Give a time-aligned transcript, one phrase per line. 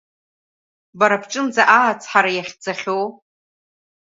[0.99, 3.03] Бара бҿынӡа аацҳара иахьӡахьоу?